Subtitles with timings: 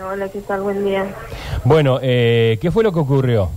[0.00, 0.60] Hola, ¿qué tal?
[0.60, 1.06] Buen día.
[1.64, 3.50] Bueno, eh, ¿qué fue lo que ocurrió?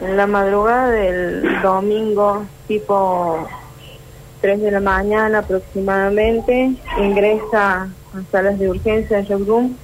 [0.00, 3.46] En la madrugada del domingo, tipo
[4.40, 9.76] 3 de la mañana aproximadamente, ingresa a salas de urgencia de Room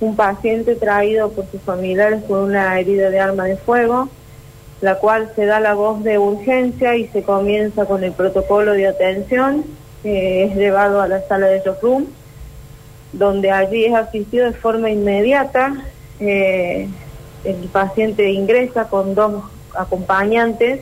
[0.00, 4.08] un paciente traído por sus familiares con una herida de arma de fuego,
[4.80, 8.88] la cual se da la voz de urgencia y se comienza con el protocolo de
[8.88, 9.64] atención,
[10.02, 12.08] que es llevado a la sala de Room
[13.12, 15.84] donde allí es asistido de forma inmediata.
[16.20, 16.88] Eh,
[17.44, 20.80] el paciente ingresa con dos acompañantes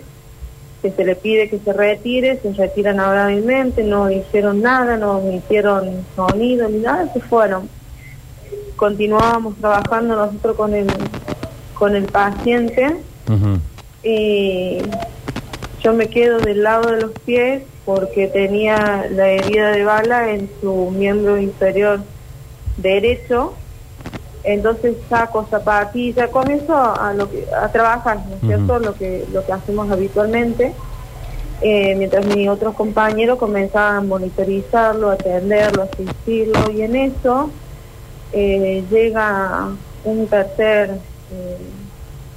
[0.83, 6.05] que se le pide que se retire, se retiran amablemente, no hicieron nada, no hicieron
[6.15, 7.69] sonido ni nada, se fueron.
[8.77, 10.87] Continuábamos trabajando nosotros con el,
[11.75, 12.97] con el paciente
[14.05, 14.79] y
[15.83, 20.49] yo me quedo del lado de los pies porque tenía la herida de bala en
[20.61, 22.01] su miembro inferior
[22.79, 23.55] derecho,
[24.45, 28.79] entonces saco zapatillas, comienzo a, lo que, a trabajar, ¿no es cierto?
[28.79, 30.73] Lo que, lo que hacemos habitualmente,
[31.61, 37.51] eh, mientras mis otros compañeros comenzaban a monitorizarlo, atenderlo, asistirlo, y en eso
[38.33, 39.69] eh, llega
[40.05, 40.93] un tercer,
[41.33, 41.59] eh,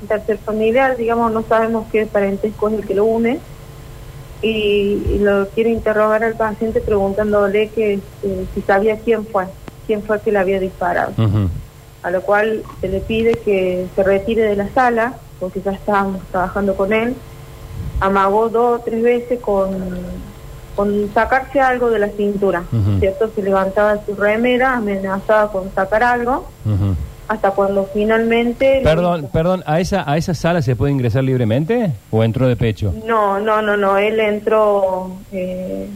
[0.02, 3.40] un tercer familiar, digamos, no sabemos qué parentesco es el que lo une,
[4.42, 8.00] y, lo quiere interrogar al paciente preguntándole que
[8.56, 9.46] si sabía quién fue
[9.92, 11.12] quién fue que le había disparado.
[12.02, 16.22] A lo cual se le pide que se retire de la sala, porque ya estábamos
[16.32, 17.14] trabajando con él.
[18.00, 19.70] Amagó dos o tres veces con,
[20.78, 22.64] con sacarse algo de la cintura,
[23.00, 23.30] ¿cierto?
[23.36, 26.50] Se levantaba su remera, amenazaba con sacar algo.
[27.28, 28.80] Hasta cuando finalmente...
[28.84, 32.94] Perdón, perdón, ¿a esa, ¿a esa sala se puede ingresar libremente o entró de pecho?
[33.06, 35.88] No, no, no, no, él entró, eh,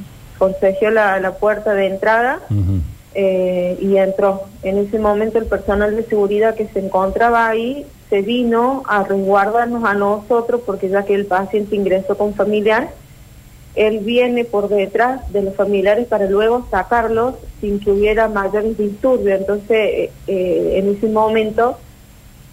[0.91, 2.39] la, la puerta de entrada
[3.17, 4.43] eh, y entró.
[4.61, 9.85] En ese momento el personal de seguridad que se encontraba ahí se vino a resguardarnos
[9.85, 12.89] a nosotros porque ya que el paciente ingresó con familiar,
[13.75, 19.39] él viene por detrás de los familiares para luego sacarlos sin que hubiera mayores disturbios.
[19.39, 21.77] Entonces, eh, eh, en ese momento,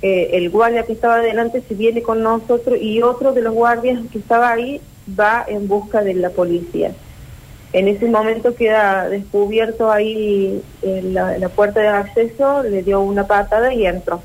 [0.01, 4.19] el guardia que estaba adelante se viene con nosotros y otro de los guardias que
[4.19, 4.81] estaba ahí
[5.19, 6.93] va en busca de la policía.
[7.73, 13.73] En ese momento queda descubierto ahí en la, puerta de acceso, le dio una patada
[13.73, 14.21] y entró.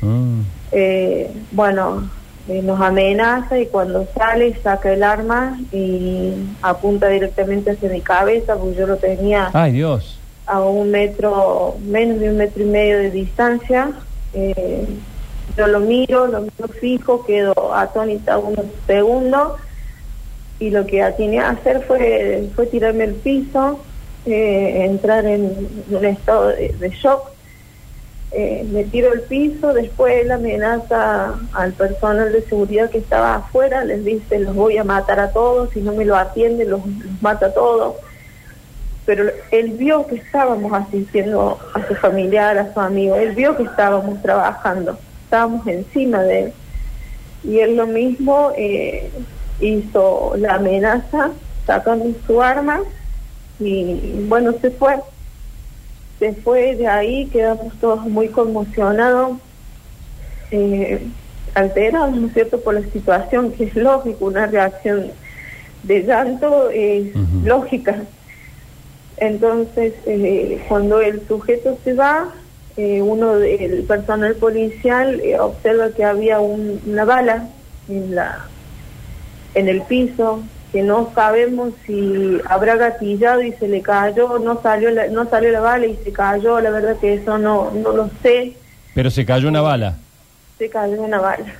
[0.00, 0.40] Mm.
[0.72, 2.08] Eh, bueno,
[2.48, 6.32] eh, nos amenaza y cuando sale saca el arma y
[6.62, 10.18] apunta directamente hacia mi cabeza, porque yo lo tenía Ay, Dios.
[10.46, 13.90] a un metro, menos de un metro y medio de distancia.
[14.32, 14.86] Eh,
[15.58, 19.60] yo lo miro, lo miro fijo, quedo atónita unos segundos
[20.60, 23.78] y lo que atiné a hacer fue, fue tirarme al piso,
[24.26, 27.30] eh, entrar en un estado de, shock.
[28.32, 33.84] Eh, me tiro al piso, después él amenaza al personal de seguridad que estaba afuera,
[33.84, 36.82] les dice los voy a matar a todos, si no me lo atiende los,
[37.22, 37.94] mata a todos.
[39.06, 43.62] Pero él vio que estábamos asistiendo a su familiar, a su amigo, él vio que
[43.62, 46.52] estábamos trabajando, estábamos encima de él.
[47.44, 49.10] Y él lo mismo eh,
[49.60, 51.30] hizo la amenaza
[51.66, 52.80] sacando su arma
[53.60, 54.96] y bueno, se fue.
[56.18, 59.38] Se fue de ahí, quedamos todos muy conmocionados,
[60.50, 61.06] eh,
[61.54, 65.12] alterados, ¿no es cierto?, por la situación, que es lógico, una reacción
[65.84, 67.14] de llanto es
[67.44, 68.02] lógica.
[69.16, 72.32] Entonces, eh, cuando el sujeto se va,
[72.76, 77.48] eh, uno del personal policial observa que había una bala
[77.88, 78.48] en la
[79.54, 80.42] en el piso,
[80.72, 85.50] que no sabemos si habrá gatillado y se le cayó, no salió la, no salió
[85.50, 88.54] la bala y se cayó, la verdad que eso no, no lo sé.
[88.94, 89.96] Pero se cayó una bala.
[90.58, 91.54] Se cayó una bala,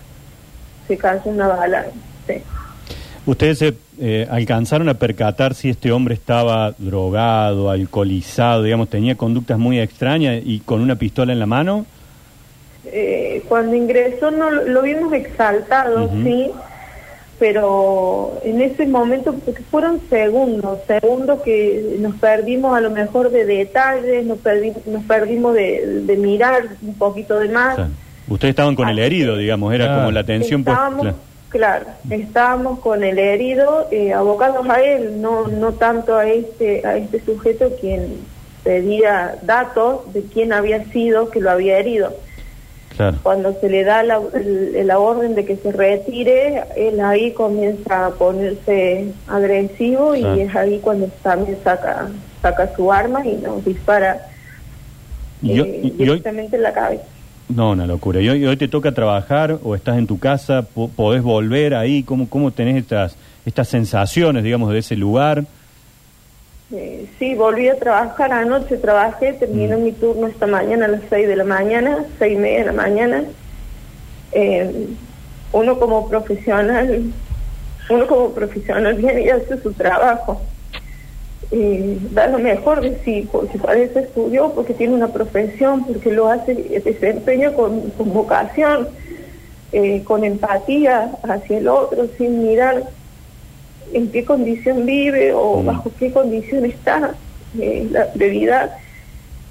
[0.87, 1.87] se cayó una bala,
[2.27, 2.35] sí.
[3.27, 9.59] ¿Ustedes se eh, alcanzaron a percatar si este hombre estaba drogado, alcoholizado, digamos, tenía conductas
[9.59, 11.85] muy extrañas y con una pistola en la mano?
[12.87, 16.51] Eh, cuando ingresó no lo vimos exaltado, sí,
[17.39, 23.45] pero en ese momento, porque fueron segundos, segundos que nos perdimos a lo mejor de
[23.45, 27.79] detalles, nos, perdimos, nos perdimos de, mirar un poquito de más.
[28.29, 30.61] Ustedes estaban con el herido, digamos, era como la atención.
[30.61, 31.15] Estábamos,
[31.49, 31.87] claro.
[32.11, 37.25] estábamos con el herido eh, abocados a él, no, no tanto a este, a este
[37.25, 38.19] sujeto quien
[38.65, 42.13] pedía datos de quién había sido que lo había herido.
[43.23, 44.21] Cuando se le da la,
[44.85, 50.79] la, orden de que se retire, él ahí comienza a ponerse agresivo y es ahí
[50.81, 52.09] cuando también saca,
[52.43, 54.19] saca su arma y nos dispara
[55.43, 57.05] yo- eh, directamente en la cabeza.
[57.49, 58.21] No, una locura.
[58.21, 60.63] ¿Y hoy, hoy te toca trabajar o estás en tu casa?
[60.63, 62.03] po- ¿Podés volver ahí?
[62.03, 63.17] ¿Cómo, cómo tenés estas,
[63.47, 65.45] estas sensaciones, digamos, de ese lugar?
[66.71, 69.83] Eh, sí, volví a trabajar anoche, trabajé, terminé Mm.
[69.85, 72.73] mi turno esta mañana a las 6 de la mañana, seis y media de la
[72.73, 73.25] mañana.
[74.33, 74.87] Eh,
[75.53, 77.05] uno como profesional,
[77.89, 80.43] uno como profesional viene y hace su trabajo.
[81.51, 86.13] Eh, da lo mejor de sí, porque para eso estudió, porque tiene una profesión, porque
[86.13, 88.89] lo hace, desempeña con, con vocación,
[90.05, 92.83] con empatía hacia el otro, sin mirar
[93.93, 95.67] en qué condición vive o Mm.
[95.67, 97.17] bajo qué condición está.
[97.59, 98.73] Eh, la prioridad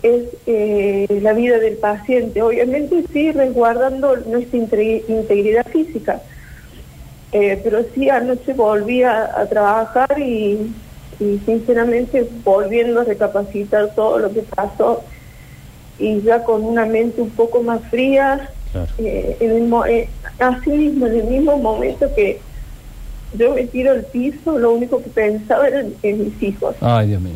[0.03, 2.41] es eh, la vida del paciente.
[2.41, 6.21] Obviamente sí, resguardando nuestra integri- integridad física.
[7.31, 10.73] Eh, pero sí, anoche volví a, a trabajar y,
[11.19, 15.03] y sinceramente volviendo a recapacitar todo lo que pasó
[15.97, 18.91] y ya con una mente un poco más fría, Claro.
[18.99, 20.09] en el
[20.39, 22.41] así mismo, en el mismo momento que
[23.33, 26.75] yo me tiro al piso, lo único que pensaba era en, en mis hijos.
[26.81, 27.35] Ay, Dios mío.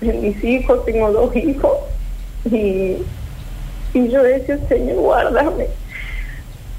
[0.00, 1.72] En mis hijos, tengo dos hijos,
[2.50, 2.96] y,
[3.94, 5.66] y yo decía, Señor, guárdame.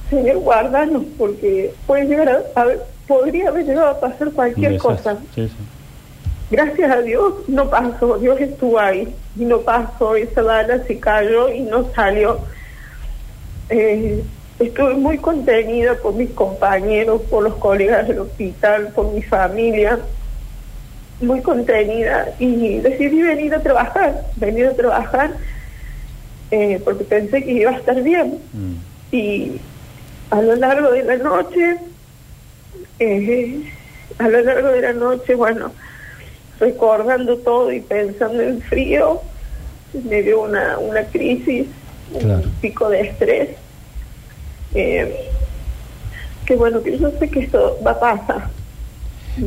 [0.09, 2.67] Señor, guárdanos, porque puede llegar a, a-
[3.07, 5.17] podría haber llegado a pasar cualquier cosa.
[5.35, 5.55] Sí, sí.
[6.49, 11.49] Gracias a Dios no pasó, Dios estuvo ahí y no pasó, esa bala se cayó
[11.51, 12.39] y no salió.
[13.69, 14.23] Eh,
[14.59, 19.99] estuve muy contenida por mis compañeros, por los colegas del hospital, por mi familia,
[21.21, 25.31] muy contenida y decidí venir a trabajar, venir a trabajar
[26.51, 28.73] eh, porque pensé que iba a estar bien Mm.
[29.11, 29.51] y
[30.29, 31.77] a lo largo de la noche,
[32.99, 33.61] eh,
[34.19, 35.71] a lo largo de la noche, bueno,
[36.59, 39.21] recordando todo y pensando en frío,
[40.09, 41.67] me dio una, una crisis,
[42.19, 42.43] Claro.
[42.43, 43.49] un pico de estrés,
[44.73, 45.29] eh,
[46.45, 48.49] que bueno, que yo sé que esto va a pasar.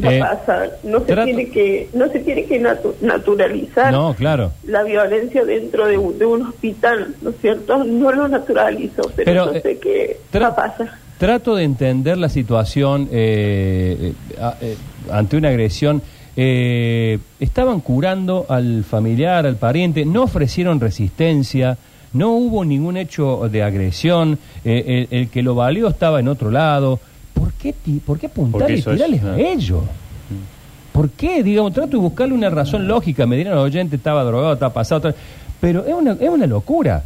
[0.04, 0.78] Va Eh, a pasar.
[0.84, 4.52] No se trato- tiene que, no se tiene que natu- naturalizar No, claro.
[4.64, 7.82] la violencia dentro de un, de un hospital, ¿no es cierto?
[7.84, 10.90] No lo naturalizo, pero, Pero, yo eh, sé que va a pasar.
[11.18, 14.76] Trato de entender la situación eh, eh, eh,
[15.10, 16.02] ante una agresión.
[16.36, 21.76] Eh, estaban curando al familiar, al pariente, no ofrecieron resistencia,
[22.12, 26.50] no hubo ningún hecho de agresión, eh, el, el que lo valió estaba en otro
[26.50, 26.98] lado.
[27.34, 29.82] ¿Por qué, ti- por qué apuntar Porque y es- tirarles a ellos?
[30.92, 31.42] ¿Por qué?
[31.42, 33.24] Digamos, trato de buscarle una razón lógica.
[33.26, 35.14] Me dirán, oyente, estaba drogado, estaba pasado.
[35.60, 37.04] Pero es una, es una locura.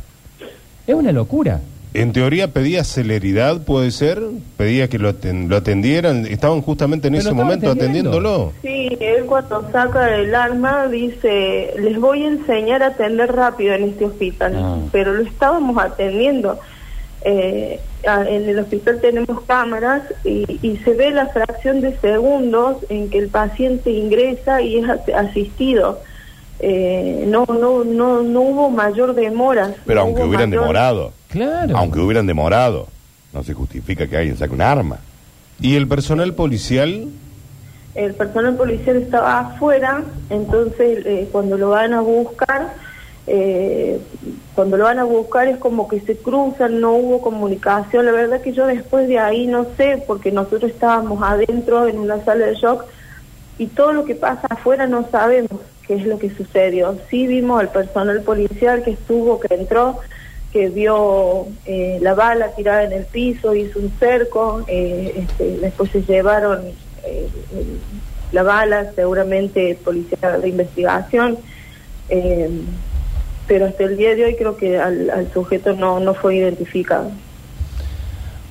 [0.86, 1.60] Es una locura.
[1.94, 4.20] En teoría pedía celeridad, puede ser,
[4.56, 8.10] pedía que lo, aten- lo atendieran, estaban justamente en Pero ese momento atendiendo.
[8.10, 8.52] atendiéndolo.
[8.62, 13.84] Sí, él cuando saca el arma dice, les voy a enseñar a atender rápido en
[13.84, 14.76] este hospital, Ah.
[14.90, 16.58] pero lo estábamos atendiendo.
[17.26, 22.78] Eh, a- en el hospital tenemos cámaras y, y se ve la fracción de segundos
[22.88, 26.00] en que el paciente ingresa y es as- asistido.
[26.60, 29.74] Eh, no, no, no, no hubo mayor demora.
[29.86, 31.76] Pero no aunque hubo hubieran mayor- demorado, Claro.
[31.76, 32.86] aunque hubieran demorado,
[33.32, 34.98] no se justifica que alguien saque un arma.
[35.60, 37.08] ¿Y el personal policial?
[37.94, 42.74] el personal policial estaba afuera, entonces eh, cuando lo van a buscar,
[43.26, 44.00] eh,
[44.54, 48.04] cuando lo van a buscar es como que se cruzan, no hubo comunicación.
[48.04, 52.22] La verdad que yo después de ahí no sé, porque nosotros estábamos adentro en una
[52.24, 52.84] sala de shock
[53.58, 56.98] y todo lo que pasa afuera no sabemos qué es lo que sucedió.
[57.10, 60.00] Sí vimos al personal policial que estuvo, que entró,
[60.54, 65.90] que vio eh, la bala tirada en el piso, hizo un cerco, eh, este, después
[65.90, 66.60] se llevaron
[67.04, 67.28] eh,
[68.30, 71.38] la bala, seguramente policía de investigación,
[72.08, 72.48] eh,
[73.48, 77.10] pero hasta el día de hoy creo que al, al sujeto no, no fue identificado.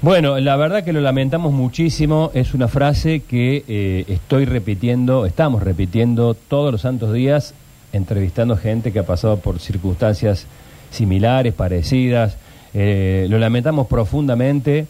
[0.02, 2.32] Bueno, la verdad que lo lamentamos muchísimo.
[2.34, 7.54] Es una frase que eh, estoy repitiendo, estamos repitiendo todos los santos días,
[7.94, 10.48] entrevistando gente que ha pasado por circunstancias
[10.94, 12.38] similares, parecidas.
[12.74, 14.86] Eh, lo lamentamos profundamente.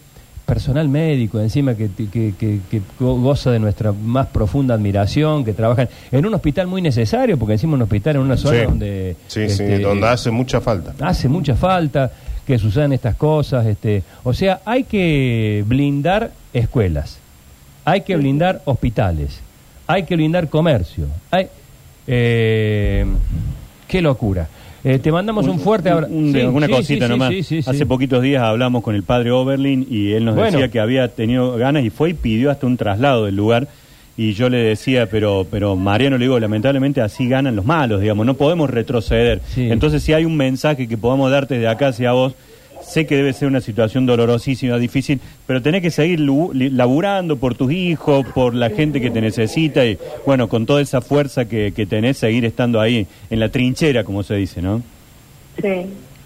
[0.46, 5.54] Personal médico, encima, que, que- que- que go- goza de nuestra más profunda admiración, que
[5.54, 8.66] trabajan en un hospital muy necesario, porque encima un hospital en una zona Sí.
[8.66, 9.16] donde...
[9.28, 10.94] Sí, sí, este, donde hace mucha falta.
[11.00, 12.12] hace mucha falta
[12.46, 13.66] que sucedan estas cosas.
[13.66, 17.20] Este, o sea, hay que blindar escuelas,
[17.86, 19.40] hay que blindar hospitales,
[19.88, 21.06] hay que blindar comercio.
[21.32, 21.48] Hay,
[22.06, 23.06] eh,
[23.88, 24.48] qué locura.
[24.84, 26.14] Eh, te mandamos un, fuerte abrazo.
[26.14, 27.34] Un- Sí, una sí, cosita sí, nomás.
[27.68, 30.52] Hace poquitos días hablamos con el padre Oberlin y él nos Bueno.
[30.52, 33.68] decía que había tenido ganas y fue y pidió hasta un traslado del lugar.
[34.16, 38.28] y yo le decía, pero, pero Mariano le digo, lamentablemente así ganan los malos, digamos,
[38.28, 39.42] no podemos retroceder.
[39.58, 42.36] Entonces, si hay un mensaje que podamos darte de acá hacia vos,
[42.94, 47.72] sé que debe ser una situación dolorosísima, difícil, pero tenés que seguir laburando por tus
[47.72, 51.86] hijos, por la gente que te necesita y, bueno, con toda esa fuerza que, que
[51.86, 54.82] tenés, seguir estando ahí en la trinchera, como se dice, ¿no?
[55.62, 55.70] Sí.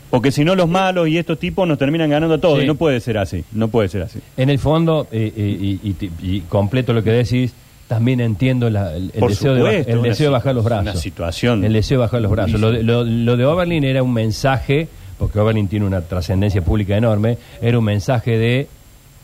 [0.09, 2.63] Porque si no, los malos y estos tipos nos terminan ganando a todos Sí.
[2.63, 4.19] y no puede ser así, no puede ser así.
[4.37, 7.53] En el fondo, eh, eh, y, y- y- y completo lo que decís,
[7.89, 10.83] también entiendo la- el, deseo, de, el deseo bajar los brazos.
[10.91, 12.59] una situación El deseo de bajar los brazos.
[12.59, 16.95] Lo de, lo- lo de Oberlin era un mensaje, porque Oberlin tiene una trascendencia pública
[16.95, 18.67] enorme, era un mensaje de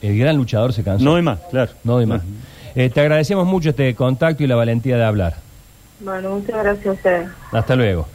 [0.01, 1.03] el gran luchador se cansó.
[1.03, 1.71] No hay más, claro.
[1.83, 2.21] No doy más.
[2.75, 5.35] Eh, te agradecemos mucho este contacto y la valentía de hablar.
[5.99, 7.29] Bueno, muchas gracias a ustedes.
[7.51, 8.07] Hasta luego.